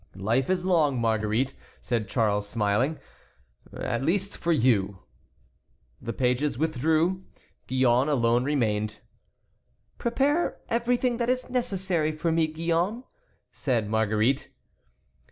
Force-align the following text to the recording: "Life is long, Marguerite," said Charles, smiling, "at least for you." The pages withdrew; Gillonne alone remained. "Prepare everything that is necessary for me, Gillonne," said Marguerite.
"Life 0.15 0.49
is 0.49 0.65
long, 0.65 0.99
Marguerite," 0.99 1.53
said 1.79 2.07
Charles, 2.09 2.49
smiling, 2.49 2.97
"at 3.71 4.01
least 4.01 4.35
for 4.35 4.51
you." 4.51 4.97
The 6.01 6.11
pages 6.11 6.57
withdrew; 6.57 7.23
Gillonne 7.67 8.09
alone 8.09 8.43
remained. 8.43 8.97
"Prepare 9.99 10.57
everything 10.69 11.17
that 11.17 11.29
is 11.29 11.51
necessary 11.51 12.11
for 12.11 12.31
me, 12.31 12.47
Gillonne," 12.51 13.03
said 13.51 13.87
Marguerite. 13.91 14.49